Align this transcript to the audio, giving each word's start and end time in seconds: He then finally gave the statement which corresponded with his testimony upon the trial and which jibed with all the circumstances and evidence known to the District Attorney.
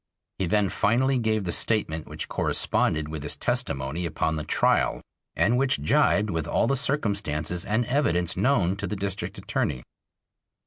He 0.39 0.47
then 0.47 0.69
finally 0.69 1.19
gave 1.19 1.43
the 1.43 1.51
statement 1.51 2.07
which 2.07 2.27
corresponded 2.27 3.07
with 3.07 3.21
his 3.21 3.35
testimony 3.35 4.07
upon 4.07 4.35
the 4.35 4.43
trial 4.43 5.03
and 5.35 5.59
which 5.59 5.79
jibed 5.79 6.31
with 6.31 6.47
all 6.47 6.65
the 6.65 6.75
circumstances 6.75 7.63
and 7.63 7.85
evidence 7.85 8.35
known 8.35 8.75
to 8.77 8.87
the 8.87 8.95
District 8.95 9.37
Attorney. 9.37 9.83